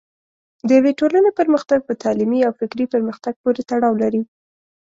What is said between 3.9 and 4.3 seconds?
لري.